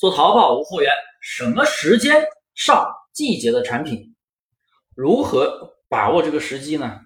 [0.00, 0.90] 做淘宝无货源，
[1.20, 4.16] 什么时间上季节的产品？
[4.96, 7.00] 如何把握这个时机呢？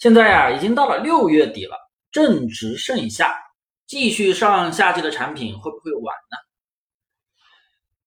[0.00, 1.76] 现在呀，已经到了六月底了，
[2.10, 3.32] 正值盛夏，
[3.86, 6.36] 继续上夏季的产品会不会晚呢？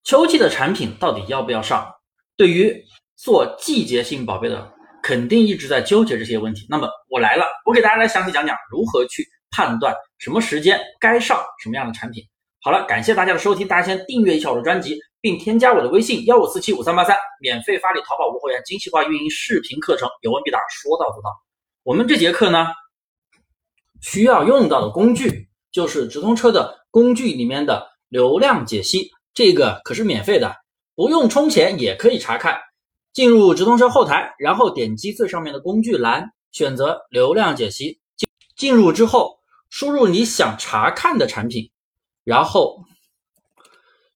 [0.04, 1.89] 秋季的产品到底要不要上？
[2.36, 2.84] 对于
[3.16, 6.68] 做季节性宝贝的，肯定一直在纠结这些问题。
[6.70, 12.21] 那么我来了，我给大家来详细讲讲如何去判断什么时间该上什么样的产品。
[12.68, 21.30] 好了，感谢大家的收听，大家先订阅一下我的专辑，并添加我的微信幺五四七五三八三，免费发你淘宝无货源精细化运营视频课程，有问必答，说到做到。
[21.84, 22.67] 我们这节课呢，
[24.02, 30.54] 需要用到的工具就是直通车的工具里面的流量解析，这个可是免费的，
[30.93, 32.59] 不用充钱也可以查看。
[33.13, 41.71] 进入直通车后台，然后点击最上面的工具栏，选择流量解析，进进入之后，输入你想查看的产品。
[42.27, 42.84] 然后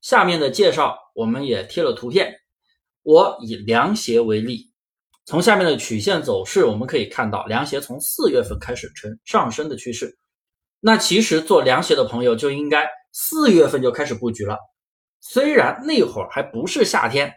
[0.02, 2.36] 下面的介绍我们也贴了图片。
[3.04, 4.70] 我以凉鞋为例，
[5.26, 10.14] 从下面的曲线走势，我们可以看到凉鞋从四月份开始呈上升的趋势。
[10.82, 14.58] 那其实做凉鞋的朋友就应该四月份就开始布局了。
[15.22, 17.34] 虽然那会儿还不是夏天，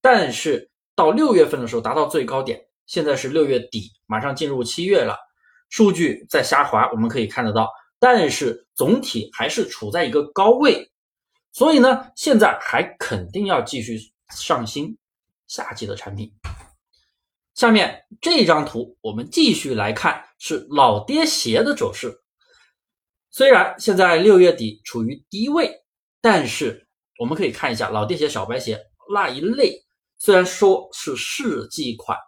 [0.00, 2.58] 但是到六月份的时候达到最高点。
[2.86, 5.18] 现在是六月底，马上进入七月了，
[5.68, 7.68] 数据在下滑，我们可以看得到。
[8.04, 10.92] 但是总体还是处在一个高位，
[11.52, 14.94] 所以呢，现在还肯定要继续上新
[15.46, 16.30] 夏季的产品。
[17.54, 22.14] 下面这张图我们继续来看，是老爹鞋的走势。
[23.30, 25.74] 虽然现在六月底处于低位，
[26.20, 26.86] 但是
[27.18, 28.78] 我们可以看一下老爹鞋、小白鞋
[29.14, 29.82] 那一类，
[30.18, 32.18] 虽然说是四季款，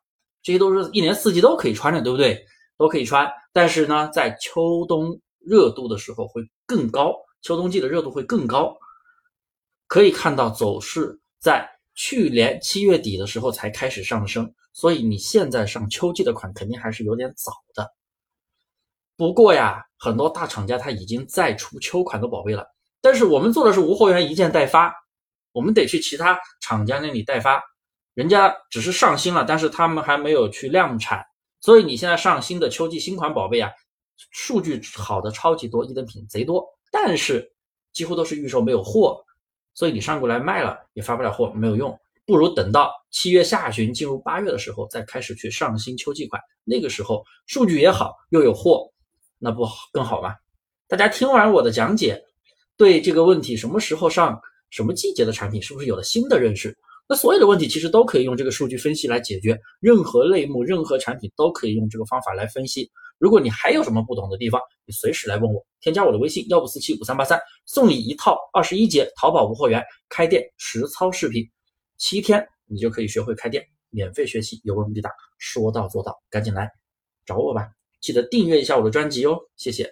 [0.42, 2.42] 这些都是一年四季都可以穿的，对不对？
[2.78, 5.20] 都可以穿，但是呢，在秋冬。
[5.46, 8.76] 热度的时候会更高，秋冬季的热度会更高。
[9.86, 17.88] 可以看到走势在去年七月底的时候才开始上升，所以你现在上秋季的款肯定还是有点早的。
[19.16, 22.66] 不过呀，很多大厂家他已经在出秋款的宝贝了，
[23.00, 24.92] 但是我们做的是无货源一件代发，
[25.52, 27.62] 我们得去其他厂家那里代发，
[28.14, 31.24] 人家只是上新了，但是他们还没有去量产，
[31.60, 33.70] 所以你现在上新的秋季新款宝贝啊。
[34.30, 37.52] 数据好的超级多，一等品贼多，但是
[37.92, 39.24] 几乎都是预售没有货，
[39.74, 41.98] 所以你上过来卖了也发不了货，没有用。
[42.24, 48.92] 不如等到七月下旬进入八月的时候再开始去上新秋季款，那个时候数据也好又有货，
[49.38, 50.34] 那不更好吗？
[50.88, 52.20] 大家听完我的讲解，
[52.76, 54.40] 对这个问题什么时候上
[54.70, 56.76] 什么季节的产品是不是有了新的认识？
[57.08, 62.90] 那所有的问题其实都可以用这个数据分析来解决，任何类目、任何产品都可以用这个方法来分析。
[63.18, 71.48] 如果你还有什么不懂的地方，你随时来问我，添加我的微信幺五四七五三八三，送你一套二十一节淘宝无货源开店实操视频，
[71.96, 76.70] 七天你就可以学会开店，免费学习，有问必答，说到做到，赶紧来
[77.24, 77.68] 找我吧！
[78.00, 79.90] 记得订阅一下我的专辑哦，谢谢。